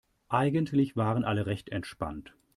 [0.29, 2.33] Eigentlich waren alle recht entspannt.